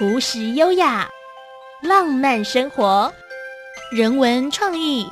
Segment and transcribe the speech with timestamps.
[0.00, 1.06] 朴实优雅，
[1.82, 3.12] 浪漫生活，
[3.92, 5.06] 人文创意，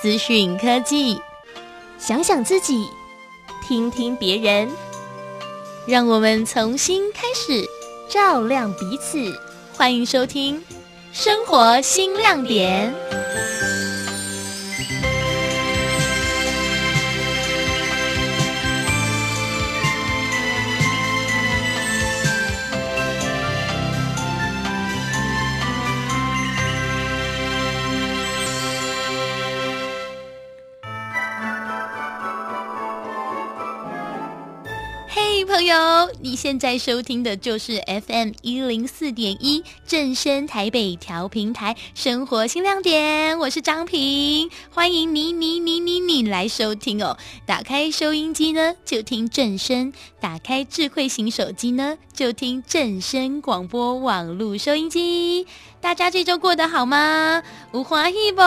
[0.00, 1.20] 资讯科技，
[1.98, 2.86] 想想自己，
[3.66, 4.70] 听听别人，
[5.88, 7.64] 让我们重新开始，
[8.08, 9.18] 照亮彼此。
[9.76, 10.60] 欢迎收听
[11.12, 12.94] 《生活新亮点》。
[35.56, 35.74] 朋友，
[36.20, 47.16] 你现在收听的就是 FM 一零四点一正声台北调频台生活新亮点，我是张平，欢迎你你你你你来收听哦。
[47.46, 55.46] 打开收音机呢，就听正声；打开智慧型手机呢，就听正声广播网络收音机。
[55.86, 57.40] 大家这周过得好吗？
[57.72, 58.42] 有欢喜不？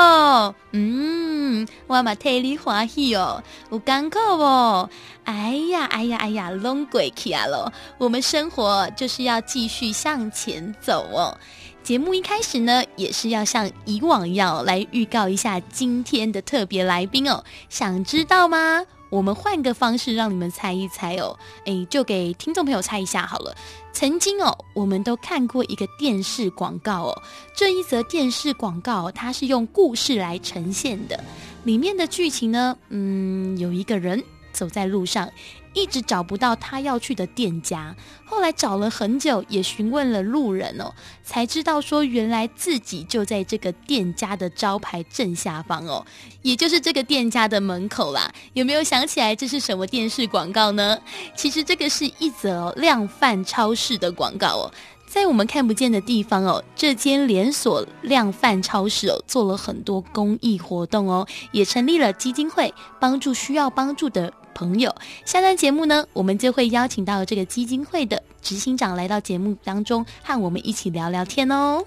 [0.74, 3.42] 嗯，我嘛替你欢喜哦。
[3.72, 4.90] 有艰苦不？
[5.24, 7.72] 哎呀，哎呀，哎呀，拢过去啊喽。
[7.98, 11.34] 我们生活就是要继续向前走哦。
[11.82, 17.42] 节目一开始呢，也是要像以往一样来预告一下今天的特别来宾哦。
[17.70, 18.84] 想知道吗？
[19.10, 23.56] 我们换个方式让你们猜一猜哦，诶，就给听众朋友猜一下好了。
[23.92, 27.22] 曾经哦，我们都看过一个电视广告哦，
[27.56, 31.22] 这一则电视广告它是用故事来呈现的，
[31.64, 35.30] 里面的剧情呢，嗯，有一个人走在路上。
[35.72, 40.92] 一直找不到他要去的店家，后来找了很久，也询问了路人哦，
[41.24, 46.04] 才知道说原来自己就在这个店家的招牌正下方哦，
[46.42, 48.34] 也就是这个店家的门口啦。
[48.54, 50.98] 有没有想起来这是什么电视广告呢？
[51.36, 54.74] 其实这个是一则量贩超市的广告哦，
[55.10, 64.32] 在我们看不见的地方哦，这间连锁量贩超市哦做了很多公益活动哦，也成立了基金会，帮助需要帮助的。
[64.52, 71.82] 朋友，下段节目呢，我们就会邀请到这个基金会的执行长来到节目当中，和我们一起聊聊天哦。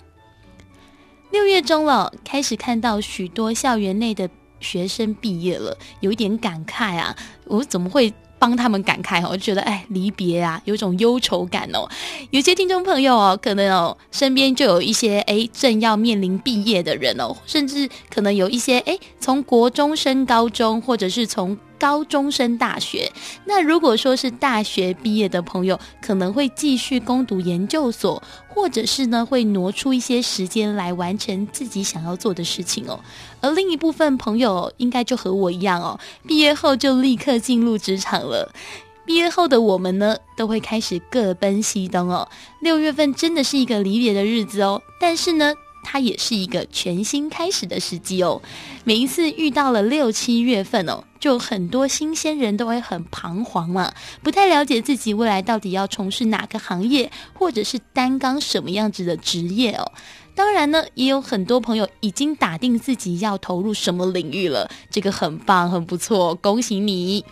[1.30, 7.14] 六月中了，开始看到许多校园内的学生毕业了，有一点感慨啊，
[7.44, 8.10] 我怎么会
[8.42, 9.22] 帮他们感慨？
[9.24, 11.88] 我就觉得，哎，离别啊，有种忧愁感哦。
[12.30, 23.10] 有些听众朋友哦，可能哦，身边就有一些哎，正要面临毕业的人哦，甚至可能有一些哎，从国中升高中，或者是从高中升大学，
[23.44, 33.00] 那如果说是大学毕业的朋友，可能会继续攻读研究所，或者是呢会挪出一些时间来完成自己想要做的事情哦。
[33.40, 38.52] 而另一部分朋友应该就和我一样哦，毕业后就立刻进入职场了。
[39.04, 42.28] 毕业后的我们呢，都会开始各奔西东哦。
[42.60, 45.52] 六月份真的是一个离别的日子哦，但是呢。
[45.82, 48.40] 它也是一个全新开始的时机哦。
[48.84, 53.92] 每一次遇到了六七月份哦，就很多新鲜人都会很彷徨嘛，
[54.22, 59.92] 不太了解自己未来到底要从事哪个行业，或者是担当什么样子的职业哦。
[60.34, 67.22] 当然呢，也有很多朋友已经打定自己要投入什么领域了，这个很棒，很不错，恭喜你。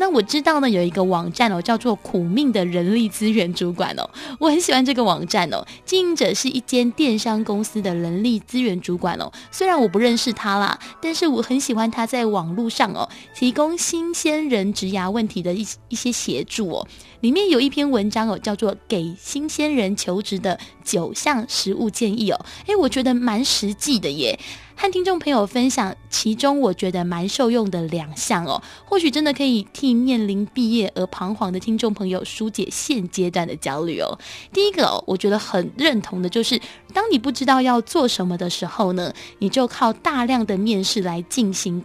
[0.00, 5.62] 那我知道呢，有一个网站哦，叫做“苦命的人力资源主管”哦，我很喜欢这个网站哦。
[5.84, 9.30] 经营者是一间电商公司的人力资源主管哦。
[9.50, 13.06] 虽然我不认识他啦，但是我很喜欢他在网络上哦，
[13.36, 16.88] 提供新鲜人职涯问题的一一些协助哦。
[17.20, 20.58] 里面有一篇文章哦，叫做《给新鲜人求职的
[20.90, 22.44] 九项实务建议》哦。
[22.66, 24.38] 诶，我觉得蛮实际的耶。
[24.74, 34.18] 和听众朋友分享其中我觉得蛮受用的两项哦，或许真的可以替面临毕业而彷徨的听众朋友疏解现阶段的焦虑哦。
[34.54, 36.58] 第一个哦，我觉得很认同的就是，
[36.94, 41.84] 当你不知道要做什么的时候呢，你就靠大量的面试来进行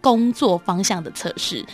[0.00, 1.66] 工作方向的测试。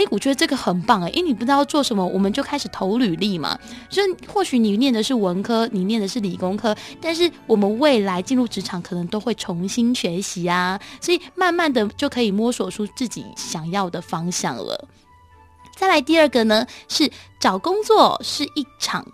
[0.00, 3.58] 诶，我觉得这个很棒诶，因为你不知道做什么，我们就开始投履历嘛。
[3.90, 14.88] 所以或许你念的是文科，你念的是理工科，但是我们未来进入职场可能都会重新学习啊，所以慢慢的就可以摸索出自己想要的方向了。
[15.76, 19.06] 再来第二个呢，是找工作是一场。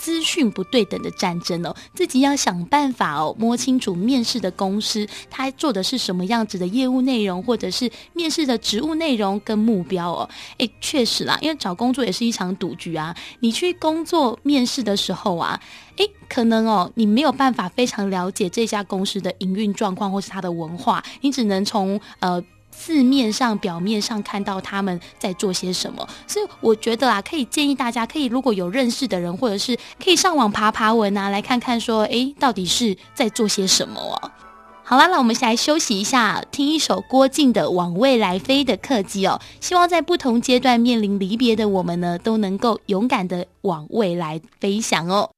[0.00, 10.28] 资讯不对等的战争哦，自己要想办法哦，摸清楚面试的公司，他做的是什么样子的业务内容，或者是面试的职务内容跟目标哦。
[10.56, 13.14] 诶，确实啦，因为找工作也是一场赌局啊。
[13.40, 15.60] 你去工作面试的时候啊，
[15.96, 22.42] 诶，可能哦，你没有办法非常了解这家公司的营运状况或是它的文化，你只能从呃。
[22.70, 34.30] 字面上、表面上看到他们在做些什么，所以我觉得啊，可以建议大家，可以如果有认识的人，或者是可以上网爬爬文啊，来看看说，诶，到底是在做些什么哦。
[34.82, 39.40] 好啦，那我们先来休息一下，听一首郭静的《往未来飞》的客机哦。
[39.60, 45.30] 希望在不同阶段面临离别的我们呢，都能够勇敢的往未来飞翔哦。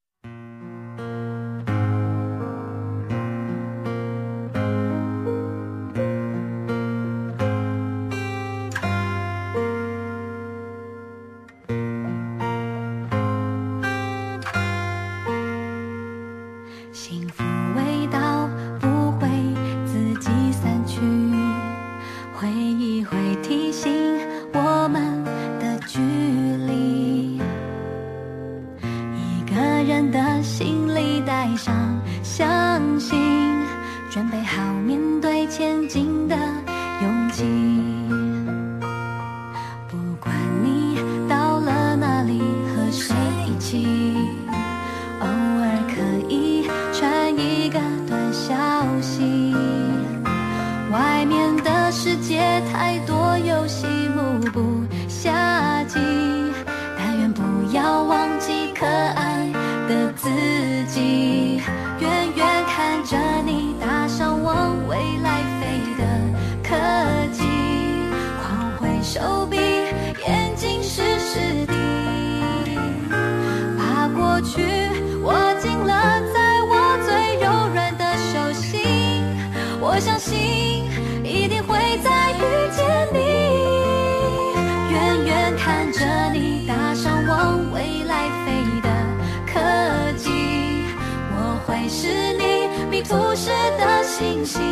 [93.12, 94.62] 故事的星星，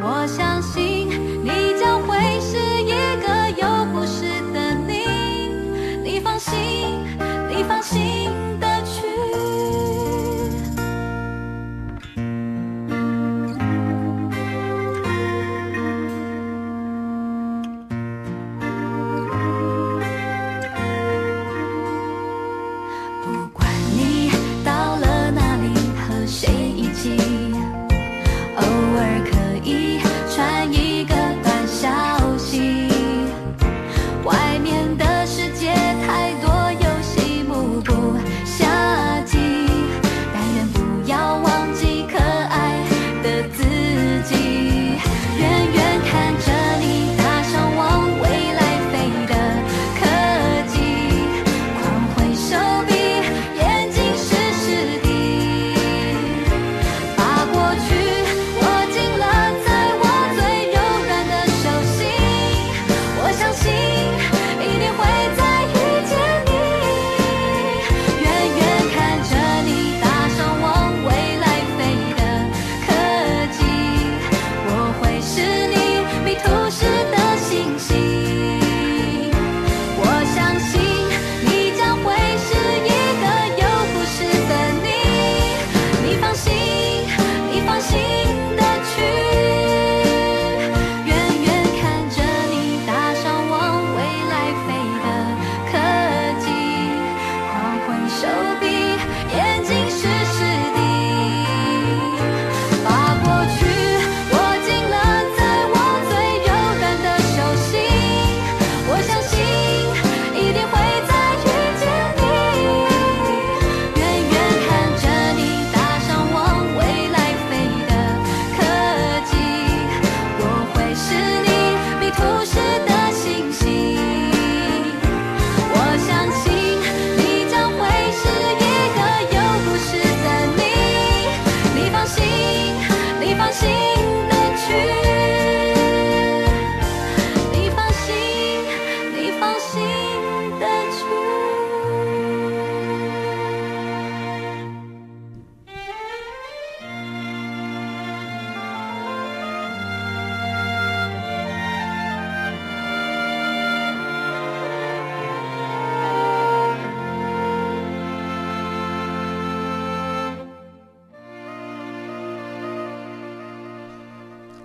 [0.00, 0.97] 我相信。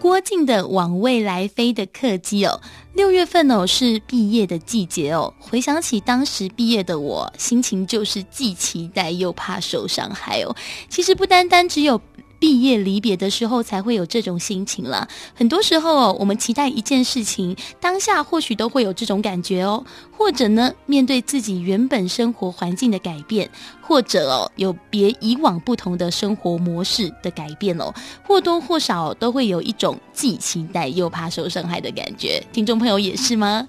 [0.03, 2.60] 郭靖的《往未来飞》的客机哦，
[2.91, 5.33] 六月份哦是毕业的季节哦。
[5.39, 10.53] 回想起当时毕业的我，心情就是既期待又怕受伤害哦。
[10.89, 12.01] 其实不单单只有
[12.43, 15.07] 毕业离别的时候才会有这种心情了。
[15.33, 19.81] 很多时候哦，我们期待一件事情，当下或许都会有这种感觉哦。
[20.12, 23.50] 或者呢，面对自己原本生活环境的改变，
[23.81, 27.93] 或者哦，有别以往不同的生活模式的改变哦，
[28.27, 32.45] 或多或少都会有一种既期待又怕受伤害的感觉。
[32.51, 33.65] 听众朋友也是吗？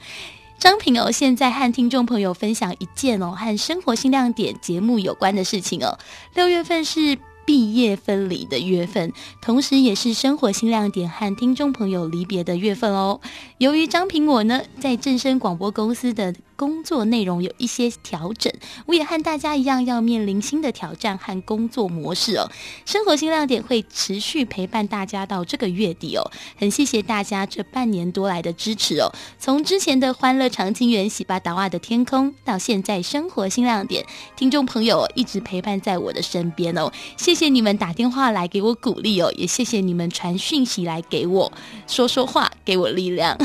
[0.58, 5.96] 张平哦，现在和听众朋友分享一件哦，和生活新亮点节目有关的事情哦。
[6.34, 7.16] 六月份是
[7.46, 13.20] 毕业分离的月份，同时也是生活新亮点和听众朋友离别的月份哦。
[13.58, 16.34] 由于张平我呢，在正声广播公司的。
[16.56, 18.52] 工作内容有一些调整，
[18.87, 22.50] 我也和大家一样要面临新的挑战和工作模式哦。
[22.84, 29.11] 生活新亮点会持续陪伴大家到这个月底哦，很谢谢大家这半年多来的支持哦。
[29.38, 34.04] 从之前的欢乐长青园、喜巴达瓦的天空，到现在生活新亮点，
[34.37, 36.90] 听众朋友一直陪伴在我的身边哦。
[37.16, 41.52] 谢谢你们打电话来给我鼓励哦，也谢谢你们传讯息来给我
[41.87, 43.37] 说说话，给我力量。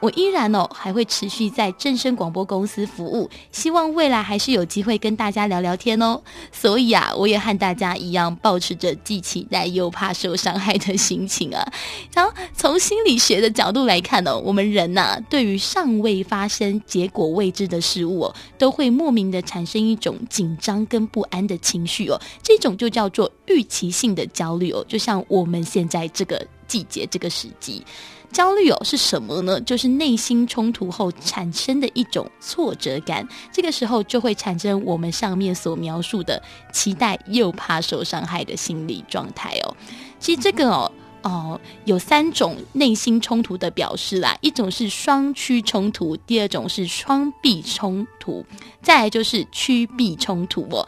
[0.00, 6.20] 我依然哦，还会持续在正声广播公司服务，希望未来还是有机会跟大家聊聊天哦。
[6.50, 11.72] 所以啊，我也和大家一样，抱持着既期待又怕受伤害的心情啊。
[12.14, 22.18] 然后从心理学的角度来看哦，我们人呐、对于尚未发生、结果未知的事物哦，都会莫名的产生一种紧张跟不安的情绪哦。
[22.42, 27.84] 这种就叫做预期性的焦虑哦，就像我们现在这个季节、这个时机。
[28.32, 29.60] 焦虑哦是什么呢？
[29.62, 36.40] 就是内心冲突后产生的一种挫折感，这个时候就会产生我们上面所描述的
[36.72, 39.76] 期待又怕受伤害的心理状态哦。
[40.18, 48.44] 其实这个哦哦有三种内心冲突的表示啦，一种是双趋冲突，第二种是双避冲突，
[48.80, 50.86] 再来就是趋避冲突哦。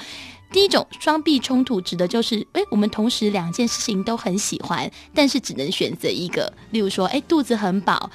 [0.52, 6.52] 第一种双臂冲突指的就是，哎，我们同时两件事情都很喜欢，但是只能选择一个。
[6.72, 8.10] 例如说，哎，肚子很饱，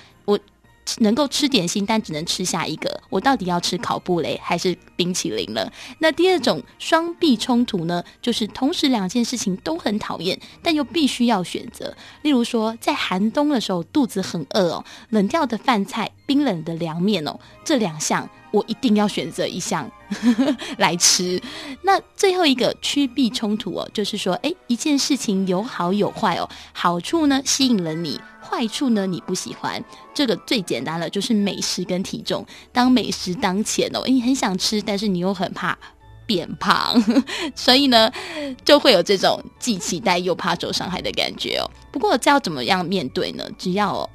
[1.00, 3.01] 能够吃点心，但只能吃下一个。
[3.10, 5.72] 我到底要吃烤布雷还是冰淇淋了？
[6.00, 11.96] 那第二种双避冲突呢，就是同时两件事情都很讨厌，但又必须要选择。
[12.22, 18.29] 例如说，在寒冬的时候，肚子很饿哦，冷掉的饭菜、冰冷的凉面哦，这两项。
[18.51, 19.91] 我一定要选择一项
[20.79, 21.39] 来吃。
[21.82, 29.84] 那最后一个趋避冲突哦，就是说，诶，一件事情有好有坏哦，好处呢吸引了你，坏处呢你不喜欢。
[30.13, 32.46] 这个最简单的就是美食跟体重。
[32.72, 35.77] 当美食当前哦，你很想吃，但是你又很怕
[36.25, 37.01] 变胖，
[37.56, 38.12] 所以呢，
[38.66, 41.70] 就会有这种既期待又怕受伤害的感觉哦。
[41.92, 43.44] 不过这要怎么样面对呢？
[43.58, 44.10] 只要，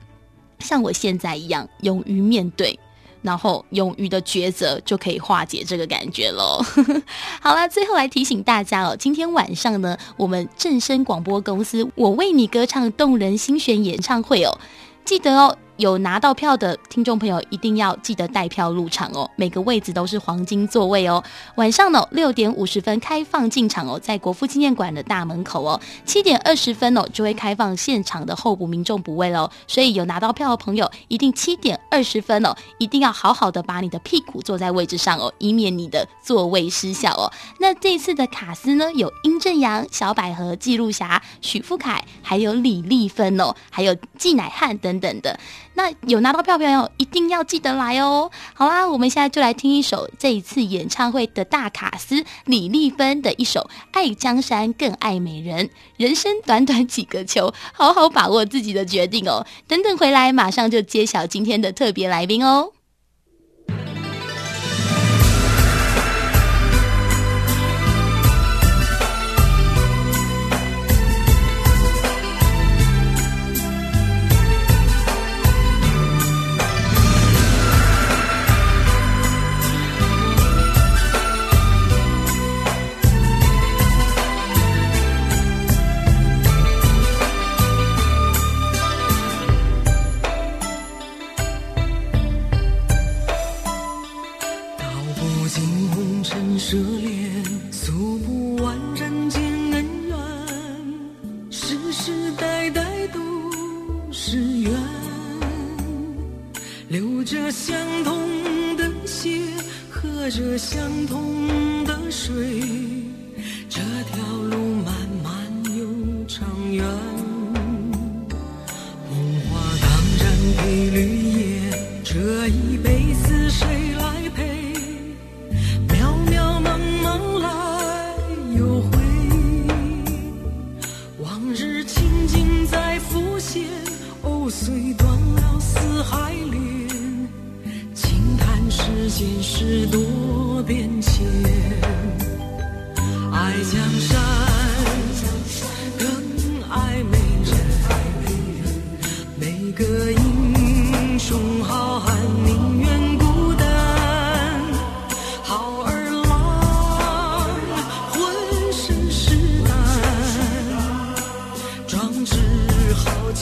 [0.58, 2.78] 像我现在一样，勇于面对。
[3.22, 6.62] 然后勇于的抉择就可以化解这个感觉喽。
[7.40, 14.58] 好了，最后来提醒大家哦，今天晚上呢，我们正声广播公司“我为你歌唱动人心弦”演唱会哦，
[15.04, 15.56] 记得哦。
[15.76, 19.28] 有拿到票的听众朋友，一定要记得带票入场哦。
[19.36, 21.22] 每个位置都是黄金座位哦。
[21.56, 25.80] 晚上呢，六点五十分开放进场哦，在国父纪念馆的大门口哦。
[26.04, 29.50] 七点二十分哦，就会开放现场的候补民众补位喽。
[29.66, 37.32] 所以有拿到票的朋友，一定七点二十分哦，一定要好好的把你的屁股坐在位置上哦，以免你的座位失效哦。
[37.58, 45.38] 那这次的卡司呢，有殷正阳、小百合、记录侠、许富凯，还有李丽芬哦，还有纪乃汉等等的。
[45.74, 48.30] 那有拿到票票友，一定要记得来哦。
[48.54, 53.60] 好啦，我们现在就来听一首这一次演唱会的大卡司李丽芬的一首
[53.92, 55.66] 《爱江山更爱美人》。
[55.96, 59.46] 人生短短几个秋，好好把握自己的决定哦。
[59.66, 62.72] 等等回来，马上就揭晓今天的特别来宾哦。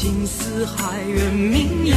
[0.00, 1.94] 情似海，远名扬。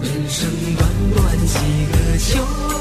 [0.00, 1.58] 人生短短几
[1.92, 2.73] 个秋。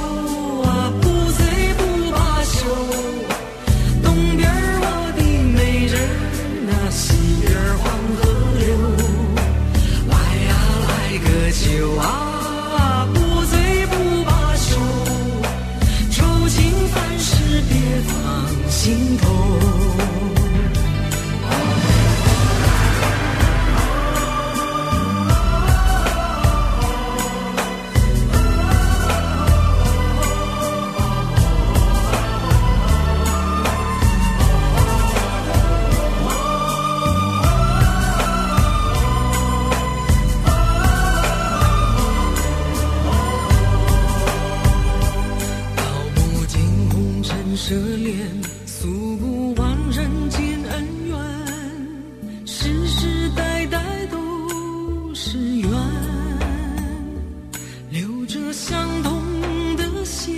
[58.73, 60.31] 相同的血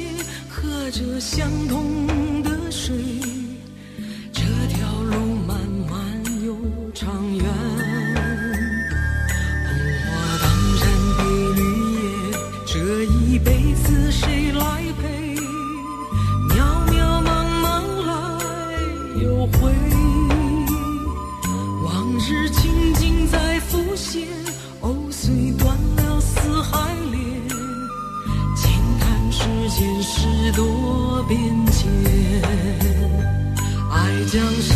[0.49, 3.44] 喝着相同的水。
[34.35, 34.75] 江山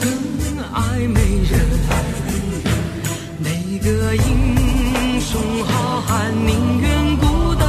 [0.00, 0.08] 更
[0.72, 1.52] 爱美人
[3.38, 3.50] 哪
[3.84, 7.68] 个英雄好汉宁愿孤单。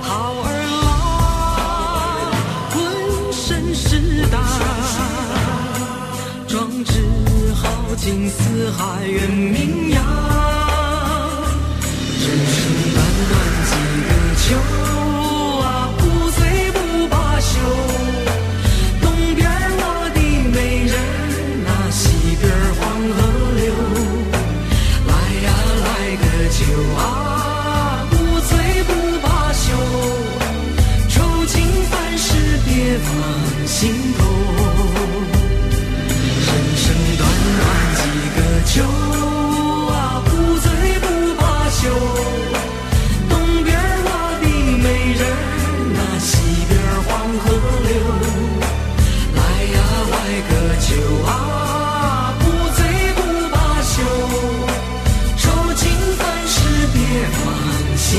[0.00, 0.10] 好
[0.44, 0.48] 儿
[0.80, 0.82] 郎
[2.70, 2.74] 浑
[3.32, 4.40] 身是胆
[6.48, 7.04] 壮志
[7.52, 9.91] 豪情四海远名扬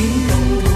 [0.03, 0.72] you.